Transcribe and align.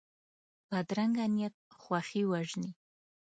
بدرنګه 0.69 1.25
نیت 1.35 1.55
خوښي 1.81 2.21
وژني 2.31 2.71